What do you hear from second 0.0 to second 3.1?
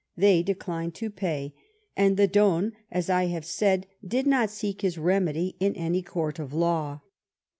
They declined to pay, and the Don, as